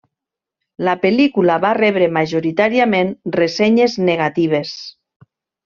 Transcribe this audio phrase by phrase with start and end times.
[0.87, 4.77] La pel·lícula va rebre majoritàriament ressenyes negatives.